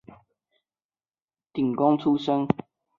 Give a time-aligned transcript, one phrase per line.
[1.53, 2.47] 廪贡出身。